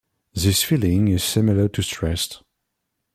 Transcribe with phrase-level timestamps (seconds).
[0.33, 2.41] This feeling is similar to stress.